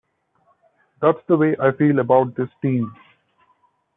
[0.99, 2.91] That's the way I feel about this team.